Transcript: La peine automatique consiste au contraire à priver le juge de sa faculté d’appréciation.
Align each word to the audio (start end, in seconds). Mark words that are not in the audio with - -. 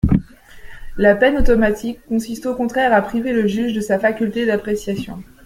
La 0.97 1.13
peine 1.15 1.37
automatique 1.37 1.99
consiste 2.09 2.47
au 2.47 2.55
contraire 2.55 2.91
à 2.91 3.03
priver 3.03 3.33
le 3.33 3.45
juge 3.47 3.73
de 3.75 3.81
sa 3.81 3.99
faculté 3.99 4.47
d’appréciation. 4.47 5.23